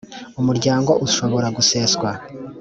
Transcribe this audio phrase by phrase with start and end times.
[0.39, 2.09] umuryango ushobora guseswa